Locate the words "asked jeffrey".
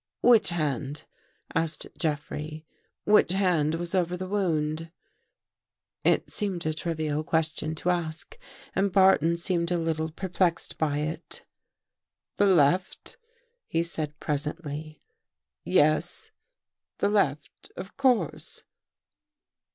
1.53-2.65